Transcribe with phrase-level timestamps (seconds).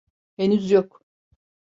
[0.37, 1.03] Henüz yok.